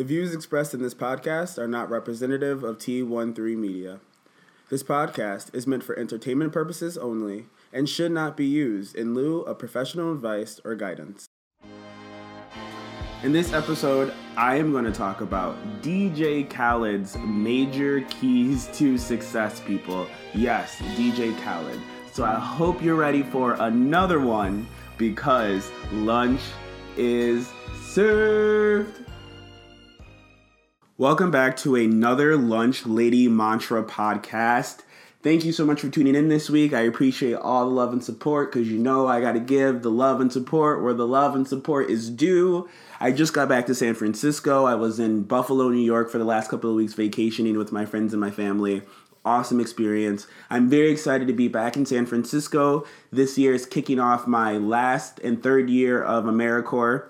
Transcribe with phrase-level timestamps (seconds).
[0.00, 4.00] The views expressed in this podcast are not representative of T13 Media.
[4.70, 9.42] This podcast is meant for entertainment purposes only and should not be used in lieu
[9.42, 11.26] of professional advice or guidance.
[13.22, 19.60] In this episode, I am going to talk about DJ Khaled's major keys to success,
[19.60, 20.06] people.
[20.32, 21.78] Yes, DJ Khaled.
[22.10, 26.40] So I hope you're ready for another one because lunch
[26.96, 29.09] is served.
[31.00, 34.80] Welcome back to another Lunch Lady Mantra podcast.
[35.22, 36.74] Thank you so much for tuning in this week.
[36.74, 39.90] I appreciate all the love and support because you know I got to give the
[39.90, 42.68] love and support where the love and support is due.
[43.00, 44.66] I just got back to San Francisco.
[44.66, 47.86] I was in Buffalo, New York for the last couple of weeks vacationing with my
[47.86, 48.82] friends and my family.
[49.24, 50.26] Awesome experience.
[50.50, 52.84] I'm very excited to be back in San Francisco.
[53.10, 57.04] This year is kicking off my last and third year of AmeriCorps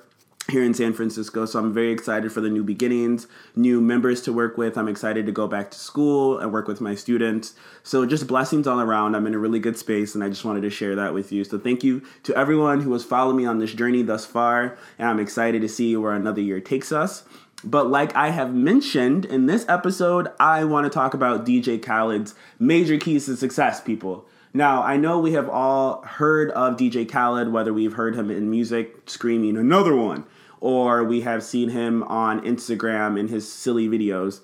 [0.51, 1.47] here in San Francisco.
[1.47, 4.77] So I'm very excited for the new beginnings, new members to work with.
[4.77, 7.55] I'm excited to go back to school and work with my students.
[7.83, 9.15] So just blessings all around.
[9.15, 11.45] I'm in a really good space and I just wanted to share that with you.
[11.45, 14.77] So thank you to everyone who has followed me on this journey thus far.
[14.99, 17.25] And I'm excited to see where another year takes us.
[17.63, 22.35] But like I have mentioned in this episode, I want to talk about DJ Khaled's
[22.59, 24.27] major keys to success, people.
[24.53, 28.51] Now, I know we have all heard of DJ Khaled, whether we've heard him in
[28.51, 30.25] music screaming another one,
[30.61, 34.41] or we have seen him on Instagram in his silly videos.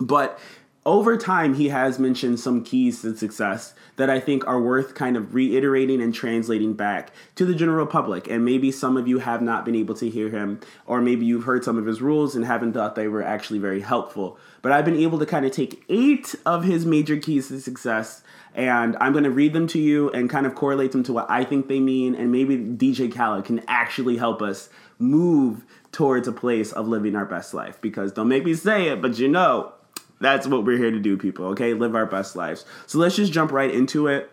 [0.00, 0.38] But
[0.86, 5.16] over time, he has mentioned some keys to success that I think are worth kind
[5.16, 8.28] of reiterating and translating back to the general public.
[8.28, 11.42] And maybe some of you have not been able to hear him, or maybe you've
[11.42, 14.38] heard some of his rules and haven't thought they were actually very helpful.
[14.62, 18.22] But I've been able to kind of take eight of his major keys to success
[18.54, 21.26] and I'm going to read them to you and kind of correlate them to what
[21.28, 22.14] I think they mean.
[22.14, 27.26] And maybe DJ Khaled can actually help us move towards a place of living our
[27.26, 27.78] best life.
[27.82, 29.74] Because don't make me say it, but you know,
[30.20, 31.74] that's what we're here to do, people, okay?
[31.74, 32.64] Live our best lives.
[32.86, 34.30] So let's just jump right into it.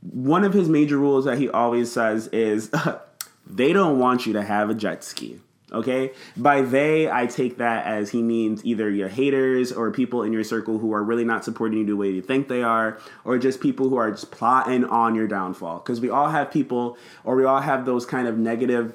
[0.00, 2.70] One of his major rules that he always says is
[3.46, 5.40] they don't want you to have a jet ski.
[5.72, 6.12] Okay?
[6.36, 10.44] By they, I take that as he means either your haters or people in your
[10.44, 13.60] circle who are really not supporting you the way you think they are, or just
[13.60, 15.78] people who are just plotting on your downfall.
[15.78, 18.94] Because we all have people, or we all have those kind of negative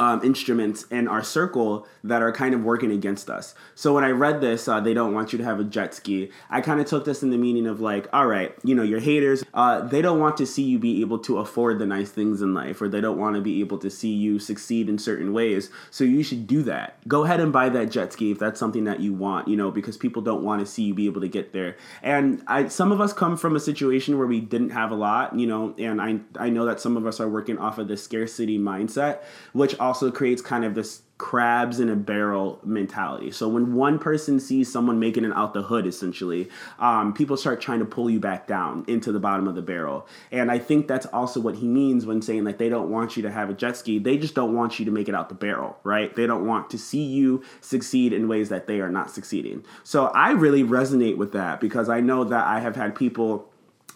[0.00, 3.54] um, instruments in our circle that are kind of working against us.
[3.74, 6.30] So when I read this, uh, they don't want you to have a jet ski.
[6.48, 9.00] I kind of took this in the meaning of like, all right, you know, your
[9.00, 12.40] haters, uh, they don't want to see you be able to afford the nice things
[12.40, 15.34] in life, or they don't want to be able to see you succeed in certain
[15.34, 15.68] ways.
[15.90, 16.96] So you should do that.
[17.06, 19.70] Go ahead and buy that jet ski if that's something that you want, you know,
[19.70, 21.76] because people don't want to see you be able to get there.
[22.02, 25.38] And I, some of us come from a situation where we didn't have a lot,
[25.38, 27.98] you know, and I, I know that some of us are working off of the
[27.98, 29.18] scarcity mindset,
[29.52, 33.32] which also also creates kind of this crabs in a barrel mentality.
[33.32, 37.60] So when one person sees someone making it out the hood, essentially, um, people start
[37.60, 40.06] trying to pull you back down into the bottom of the barrel.
[40.30, 43.22] And I think that's also what he means when saying like they don't want you
[43.24, 43.98] to have a jet ski.
[43.98, 46.14] They just don't want you to make it out the barrel, right?
[46.14, 49.64] They don't want to see you succeed in ways that they are not succeeding.
[49.82, 53.49] So I really resonate with that because I know that I have had people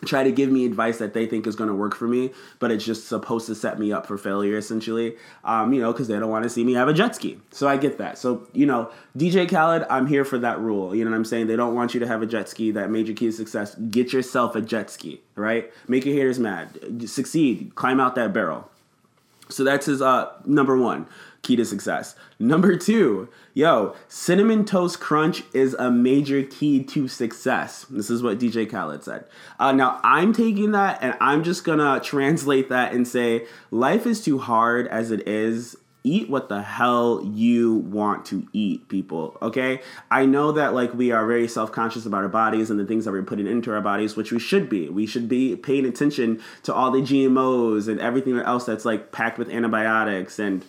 [0.05, 2.71] try to give me advice that they think is going to work for me, but
[2.71, 5.17] it's just supposed to set me up for failure, essentially.
[5.45, 7.39] Um, you know, because they don't want to see me have a jet ski.
[7.51, 8.19] So I get that.
[8.19, 10.95] So you know, DJ Khaled, I'm here for that rule.
[10.95, 11.47] You know what I'm saying?
[11.47, 12.71] They don't want you to have a jet ski.
[12.71, 13.75] That major key to success.
[13.75, 15.21] Get yourself a jet ski.
[15.37, 15.73] Right?
[15.89, 17.09] Make your haters mad.
[17.09, 17.75] Succeed.
[17.75, 18.71] Climb out that barrel.
[19.49, 21.07] So that's his uh, number one
[21.43, 22.17] key to success.
[22.39, 27.85] Number two, yo, cinnamon toast crunch is a major key to success.
[27.91, 29.27] This is what DJ Khaled said.
[29.61, 34.25] Uh, now I'm taking that and I'm just gonna translate that and say life is
[34.25, 39.37] too hard as it is eat what the hell you want to eat, people.
[39.41, 39.81] Okay?
[40.11, 43.13] I know that like we are very self-conscious about our bodies and the things that
[43.13, 44.89] we're putting into our bodies, which we should be.
[44.91, 49.39] We should be paying attention to all the GMOs and everything else that's like packed
[49.39, 50.65] with antibiotics and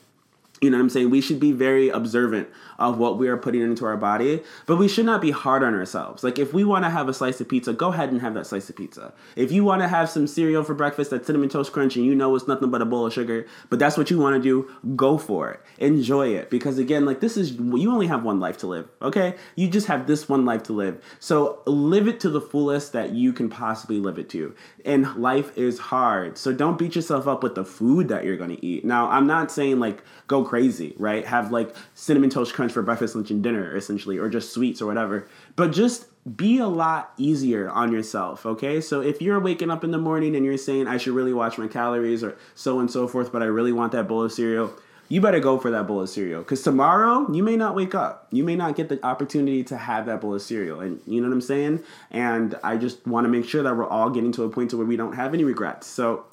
[0.61, 1.09] you know what I'm saying?
[1.09, 2.47] We should be very observant
[2.79, 5.73] of what we are putting into our body, but we should not be hard on
[5.73, 6.23] ourselves.
[6.23, 8.47] Like if we want to have a slice of pizza, go ahead and have that
[8.47, 9.13] slice of pizza.
[9.35, 12.15] If you want to have some cereal for breakfast that's cinnamon toast crunch and you
[12.15, 14.69] know it's nothing but a bowl of sugar, but that's what you want to do,
[14.95, 15.61] go for it.
[15.77, 19.35] Enjoy it because again, like this is you only have one life to live, okay?
[19.55, 21.03] You just have this one life to live.
[21.19, 24.55] So live it to the fullest that you can possibly live it to.
[24.85, 26.37] And life is hard.
[26.37, 28.85] So don't beat yourself up with the food that you're going to eat.
[28.85, 31.25] Now, I'm not saying like go crazy, right?
[31.25, 34.85] Have like cinnamon toast crunch for breakfast, lunch, and dinner, essentially, or just sweets or
[34.85, 35.27] whatever.
[35.55, 38.81] But just be a lot easier on yourself, okay?
[38.81, 41.57] So if you're waking up in the morning and you're saying, I should really watch
[41.57, 44.73] my calories or so and so forth, but I really want that bowl of cereal,
[45.07, 48.27] you better go for that bowl of cereal because tomorrow you may not wake up.
[48.31, 51.27] You may not get the opportunity to have that bowl of cereal, and you know
[51.27, 51.83] what I'm saying.
[52.09, 54.77] And I just want to make sure that we're all getting to a point to
[54.77, 55.85] where we don't have any regrets.
[55.85, 56.25] So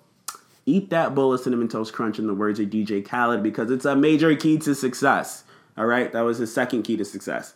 [0.67, 3.85] eat that bowl of cinnamon toast crunch in the words of DJ Khaled because it's
[3.85, 5.45] a major key to success.
[5.77, 7.55] All right, that was his second key to success.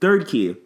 [0.00, 0.56] Third key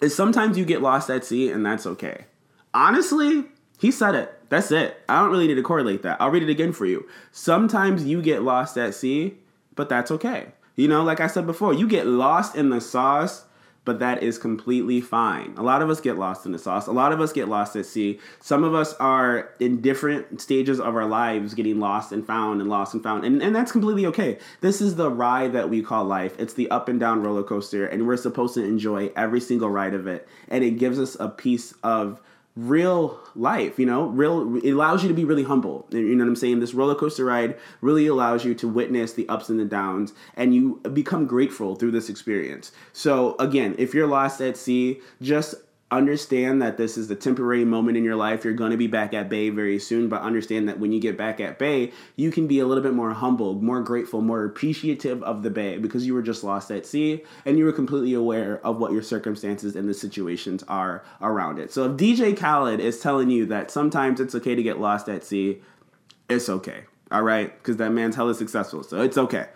[0.00, 2.26] is sometimes you get lost at sea, and that's okay.
[2.74, 3.44] Honestly,
[3.78, 4.32] he said it.
[4.48, 5.02] That's it.
[5.08, 6.20] I don't really need to correlate that.
[6.20, 7.06] I'll read it again for you.
[7.32, 9.38] Sometimes you get lost at sea,
[9.74, 10.48] but that's okay.
[10.74, 13.44] You know, like I said before, you get lost in the sauce,
[13.86, 15.54] but that is completely fine.
[15.56, 16.86] A lot of us get lost in the sauce.
[16.86, 18.20] A lot of us get lost at sea.
[18.40, 22.68] Some of us are in different stages of our lives getting lost and found and
[22.68, 23.24] lost and found.
[23.24, 24.38] And, and that's completely okay.
[24.60, 26.38] This is the ride that we call life.
[26.38, 29.94] It's the up and down roller coaster, and we're supposed to enjoy every single ride
[29.94, 30.28] of it.
[30.48, 32.20] And it gives us a piece of
[32.56, 34.06] real life you know?
[34.06, 35.86] Real it allows you to be really humble.
[35.90, 36.60] You know what i'm saying?
[36.60, 40.54] This roller coaster ride really allows you to witness the ups and the downs and
[40.54, 42.72] you become grateful through this experience.
[42.92, 45.54] So again if you're lost at sea just
[45.90, 48.44] understand that this is the temporary moment in your life.
[48.44, 51.16] You're going to be back at Bay very soon, but understand that when you get
[51.16, 55.22] back at Bay, you can be a little bit more humble, more grateful, more appreciative
[55.22, 58.64] of the Bay because you were just lost at sea and you were completely aware
[58.66, 61.72] of what your circumstances and the situations are around it.
[61.72, 65.22] So if DJ Khaled is telling you that sometimes it's okay to get lost at
[65.22, 65.62] sea,
[66.28, 66.84] it's okay.
[67.12, 67.56] All right?
[67.58, 68.82] Because that man's hella successful.
[68.82, 69.46] So it's okay.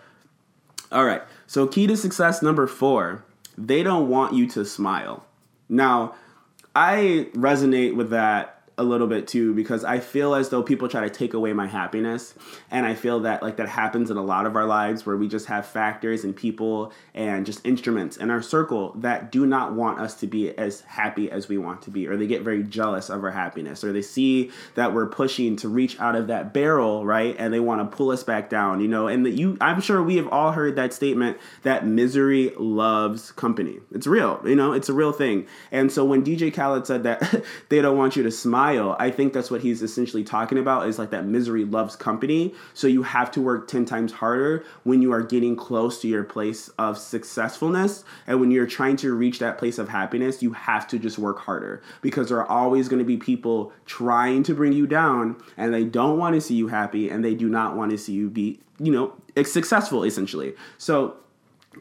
[0.93, 1.23] All right.
[1.45, 3.25] So key to success number four,
[3.57, 5.25] they don't want you to smile.
[5.71, 6.15] Now,
[6.75, 11.01] I resonate with that a little bit too because I feel as though people try
[11.01, 12.33] to take away my happiness.
[12.71, 15.27] And I feel that like that happens in a lot of our lives where we
[15.27, 19.99] just have factors and people and just instruments in our circle that do not want
[19.99, 23.09] us to be as happy as we want to be or they get very jealous
[23.09, 27.05] of our happiness or they see that we're pushing to reach out of that barrel
[27.05, 27.35] right?
[27.37, 29.07] And they want to pull us back down you know?
[29.07, 33.77] And that you I'm sure we have all heard that statement that misery loves company.
[33.91, 34.73] It's real you know?
[34.73, 35.45] It's a real thing.
[35.71, 39.11] And so when DJ Khaled said that they don't want you to smile smile, I
[39.11, 42.53] think that's what he's essentially talking about is like that misery loves company.
[42.73, 46.23] So you have to work 10 times harder when you are getting close to your
[46.23, 48.03] place of successfulness.
[48.27, 51.39] And when you're trying to reach that place of happiness, you have to just work
[51.39, 55.73] harder because there are always going to be people trying to bring you down and
[55.73, 58.29] they don't want to see you happy and they do not want to see you
[58.29, 59.13] be, you know,
[59.43, 60.53] successful essentially.
[60.77, 61.17] So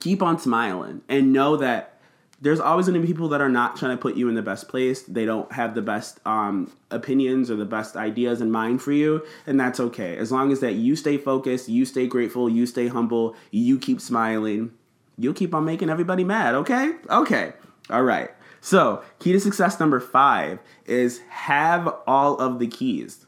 [0.01, 2.00] keep on smiling and know that
[2.41, 4.43] there's always going to be people that are not trying to put you in the
[4.43, 5.03] best place.
[5.03, 9.25] They don't have the best um, opinions or the best ideas in mind for you,
[9.47, 10.17] and that's okay.
[10.17, 14.01] As long as that you stay focused, you stay grateful, you stay humble, you keep
[14.01, 14.73] smiling,
[15.19, 16.55] you'll keep on making everybody mad.
[16.55, 17.53] Okay, okay,
[17.91, 18.31] all right.
[18.63, 23.27] So key to success number five is have all of the keys.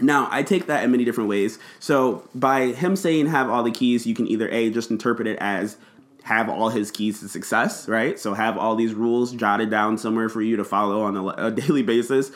[0.00, 1.58] Now, I take that in many different ways.
[1.80, 5.36] So, by him saying have all the keys, you can either A, just interpret it
[5.40, 5.76] as
[6.28, 8.18] have all his keys to success, right?
[8.18, 11.50] So have all these rules jotted down somewhere for you to follow on a, a
[11.62, 12.30] daily basis.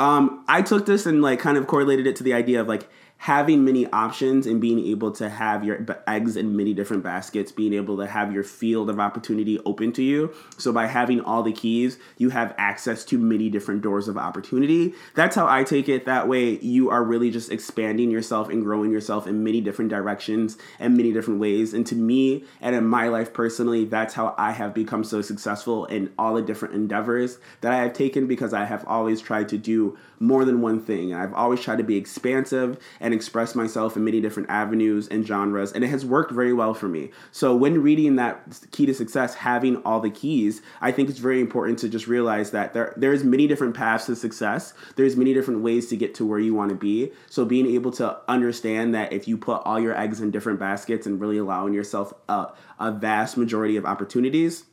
[0.00, 2.88] Um, I took this and like kind of correlated it to the idea of like
[3.18, 7.72] having many options and being able to have your eggs in many different baskets, being
[7.72, 10.32] able to have your field of opportunity open to you.
[10.58, 14.94] So by having all the keys, you have access to many different doors of opportunity.
[15.14, 16.04] That's how I take it.
[16.04, 20.56] That way, you are really just expanding yourself and growing yourself in many different directions
[20.78, 21.74] and many different ways.
[21.74, 25.86] And to me, and in my life personally, that's how I have become so successful
[25.86, 29.58] in all the different endeavors that I have taken because I have always tried to
[29.58, 31.12] do more than one thing.
[31.12, 32.78] And I've always tried to be expansive
[33.14, 36.88] express myself in many different avenues and genres, and it has worked very well for
[36.88, 37.10] me.
[37.32, 41.40] So when reading that key to success, having all the keys, I think it's very
[41.40, 44.74] important to just realize that there there's many different paths to success.
[44.96, 47.12] There's many different ways to get to where you want to be.
[47.28, 51.06] So being able to understand that if you put all your eggs in different baskets
[51.06, 54.64] and really allowing yourself a, a vast majority of opportunities,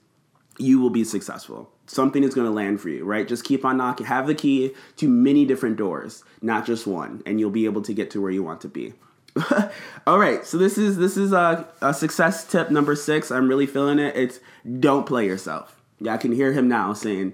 [0.58, 3.28] you will be successful something is going to land for you, right?
[3.28, 4.06] Just keep on knocking.
[4.06, 7.94] Have the key to many different doors, not just one, and you'll be able to
[7.94, 8.94] get to where you want to be.
[10.08, 13.32] All right, so this is this is a, a success tip number six.
[13.32, 14.16] I'm really feeling it.
[14.16, 14.40] It's
[14.80, 15.82] don't play yourself.
[16.00, 17.34] Yeah, I can hear him now saying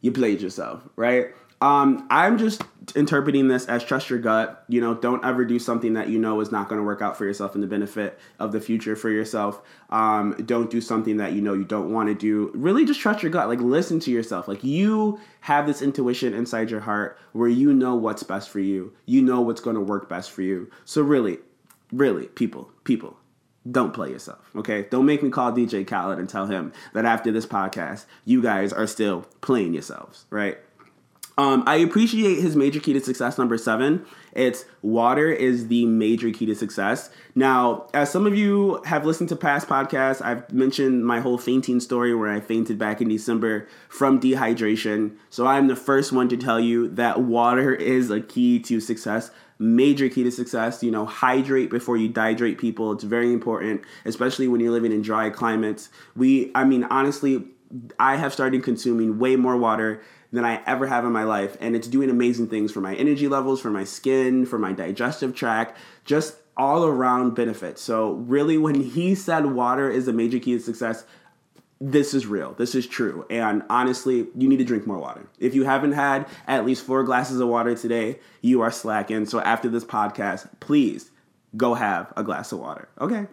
[0.00, 1.34] you played yourself, right?
[1.60, 2.62] Um, I'm just
[2.96, 4.64] interpreting this as trust your gut.
[4.68, 7.16] You know, don't ever do something that you know is not going to work out
[7.16, 9.60] for yourself in the benefit of the future for yourself.
[9.90, 12.50] Um, don't do something that you know you don't want to do.
[12.54, 13.48] Really, just trust your gut.
[13.48, 14.48] Like, listen to yourself.
[14.48, 18.94] Like, you have this intuition inside your heart where you know what's best for you.
[19.06, 20.70] You know what's going to work best for you.
[20.86, 21.38] So, really,
[21.92, 23.18] really, people, people,
[23.70, 24.86] don't play yourself, okay?
[24.90, 28.72] Don't make me call DJ Khaled and tell him that after this podcast, you guys
[28.72, 30.58] are still playing yourselves, right?
[31.38, 34.04] Um, I appreciate his major key to success number seven.
[34.32, 37.10] It's water is the major key to success.
[37.34, 41.80] Now, as some of you have listened to past podcasts, I've mentioned my whole fainting
[41.80, 45.16] story where I fainted back in December from dehydration.
[45.30, 49.30] So I'm the first one to tell you that water is a key to success
[49.62, 50.82] major key to success.
[50.82, 52.92] You know, hydrate before you dehydrate people.
[52.92, 55.90] It's very important, especially when you're living in dry climates.
[56.16, 57.44] We, I mean, honestly,
[57.98, 61.56] I have started consuming way more water than I ever have in my life.
[61.60, 65.34] And it's doing amazing things for my energy levels, for my skin, for my digestive
[65.34, 67.82] tract, just all around benefits.
[67.82, 71.04] So, really, when he said water is a major key to success,
[71.80, 72.52] this is real.
[72.52, 73.26] This is true.
[73.30, 75.26] And honestly, you need to drink more water.
[75.38, 79.26] If you haven't had at least four glasses of water today, you are slacking.
[79.26, 81.10] So, after this podcast, please
[81.56, 82.88] go have a glass of water.
[83.00, 83.26] Okay.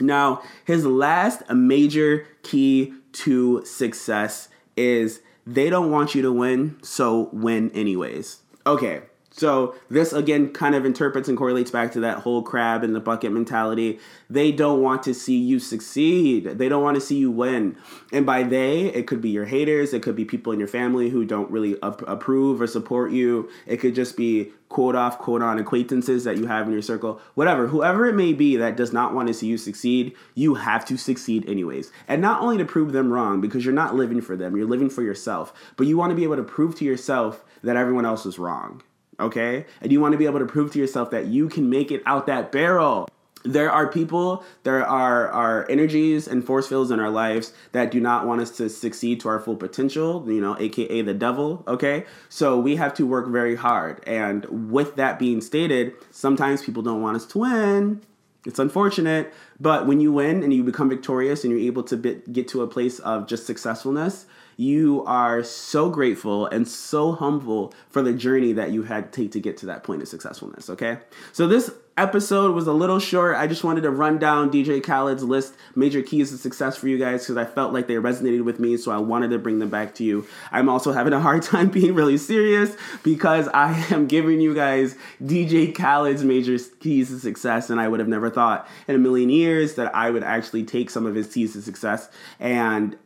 [0.00, 7.30] Now, his last major key to success is they don't want you to win, so
[7.32, 8.40] win anyways.
[8.66, 9.02] Okay,
[9.36, 13.00] so this again kind of interprets and correlates back to that whole crab in the
[13.00, 13.98] bucket mentality.
[14.30, 16.44] They don't want to see you succeed.
[16.44, 17.76] They don't want to see you win.
[18.12, 21.10] And by they, it could be your haters, it could be people in your family
[21.10, 23.50] who don't really ap- approve or support you.
[23.66, 27.20] It could just be quote off quote on acquaintances that you have in your circle.
[27.34, 30.86] Whatever, whoever it may be that does not want to see you succeed, you have
[30.86, 31.92] to succeed anyways.
[32.08, 34.88] And not only to prove them wrong because you're not living for them, you're living
[34.88, 38.24] for yourself, but you want to be able to prove to yourself that everyone else
[38.24, 38.82] is wrong
[39.18, 39.66] okay?
[39.80, 42.02] And you want to be able to prove to yourself that you can make it
[42.06, 43.08] out that barrel.
[43.44, 48.00] There are people, there are, are energies and force fields in our lives that do
[48.00, 52.06] not want us to succeed to our full potential, you know, aka the devil, okay?
[52.28, 54.02] So we have to work very hard.
[54.04, 58.02] And with that being stated, sometimes people don't want us to win.
[58.46, 62.48] It's unfortunate, but when you win and you become victorious and you're able to get
[62.48, 68.12] to a place of just successfulness, you are so grateful and so humble for the
[68.12, 70.70] journey that you had to take to get to that point of successfulness.
[70.70, 70.98] Okay.
[71.32, 73.36] So this episode was a little short.
[73.36, 76.98] I just wanted to run down DJ Khaled's list, major keys to success for you
[76.98, 78.76] guys, because I felt like they resonated with me.
[78.76, 80.26] So I wanted to bring them back to you.
[80.52, 84.94] I'm also having a hard time being really serious because I am giving you guys
[85.22, 87.70] DJ Khaled's major keys to success.
[87.70, 90.90] And I would have never thought in a million years that I would actually take
[90.90, 92.08] some of his keys to success
[92.38, 92.96] and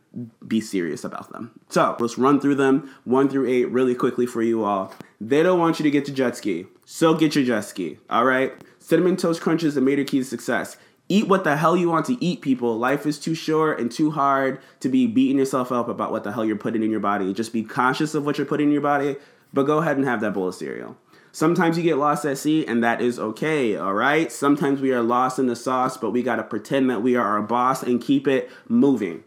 [0.45, 1.51] be serious about them.
[1.69, 4.93] So let's run through them one through eight really quickly for you all.
[5.19, 7.99] They don't want you to get to jet ski, so get your jet ski.
[8.09, 8.53] All right.
[8.79, 10.77] Cinnamon toast crunch is the major key to success.
[11.07, 12.77] Eat what the hell you want to eat, people.
[12.77, 16.31] Life is too short and too hard to be beating yourself up about what the
[16.31, 17.33] hell you're putting in your body.
[17.33, 19.17] Just be conscious of what you're putting in your body,
[19.53, 20.95] but go ahead and have that bowl of cereal.
[21.33, 24.31] Sometimes you get lost at sea, and that is okay, all right?
[24.31, 27.41] Sometimes we are lost in the sauce, but we gotta pretend that we are our
[27.41, 29.23] boss and keep it moving.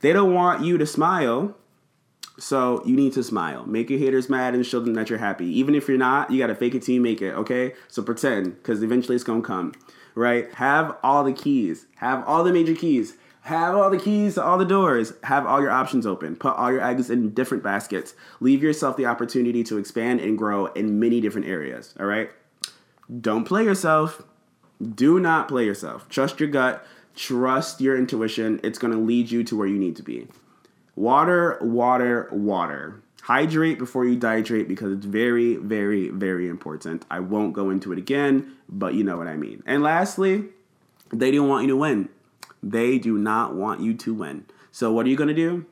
[0.00, 1.56] They don't want you to smile,
[2.38, 3.66] so you need to smile.
[3.66, 5.46] Make your haters mad and show them that you're happy.
[5.58, 7.74] Even if you're not, you gotta fake it till you make it, okay?
[7.88, 9.74] So pretend, because eventually it's gonna come,
[10.14, 10.52] right?
[10.54, 14.58] Have all the keys, have all the major keys, have all the keys to all
[14.58, 18.14] the doors, have all your options open, put all your eggs in different baskets.
[18.40, 22.30] Leave yourself the opportunity to expand and grow in many different areas, all right?
[23.20, 24.22] Don't play yourself.
[24.94, 26.08] Do not play yourself.
[26.08, 28.60] Trust your gut Trust your intuition.
[28.62, 30.28] It's going to lead you to where you need to be.
[30.96, 33.02] Water, water, water.
[33.22, 37.04] Hydrate before you dehydrate because it's very, very, very important.
[37.10, 39.62] I won't go into it again, but you know what I mean.
[39.66, 40.46] And lastly,
[41.12, 42.08] they don't want you to win.
[42.62, 44.46] They do not want you to win.
[44.72, 45.66] So, what are you going to do?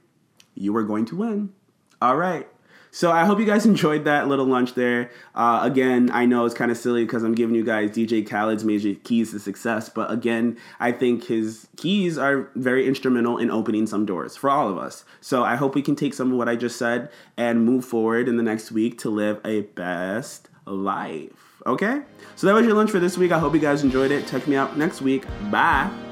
[0.55, 1.53] You are going to win.
[2.01, 2.49] All right.
[2.91, 5.11] So I hope you guys enjoyed that little lunch there.
[5.35, 8.65] Uh, again, I know it's kind of silly because I'm giving you guys DJ Khaled's
[8.65, 13.87] major keys to success, but again, I think his keys are very instrumental in opening
[13.87, 15.05] some doors for all of us.
[15.21, 18.29] So I hope we can take some of what I just said and move forward
[18.29, 21.63] in the next week to live a best life.
[21.67, 22.03] Okay?
[22.37, 23.33] So that was your lunch for this week.
[23.33, 24.27] I hope you guys enjoyed it.
[24.27, 25.25] Check me out next week.
[25.51, 26.08] Bye.